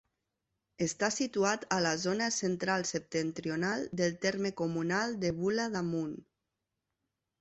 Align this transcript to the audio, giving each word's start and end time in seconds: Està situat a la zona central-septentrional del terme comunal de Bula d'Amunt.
Està 0.83 1.09
situat 1.15 1.65
a 1.75 1.77
la 1.87 1.91
zona 2.05 2.29
central-septentrional 2.37 3.85
del 4.01 4.19
terme 4.25 4.53
comunal 4.63 5.15
de 5.25 5.33
Bula 5.43 5.69
d'Amunt. 5.77 6.21